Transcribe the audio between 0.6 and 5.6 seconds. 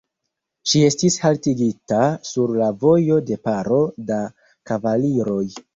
Ŝi estis haltigita sur la vojo de paro da kavaliroj.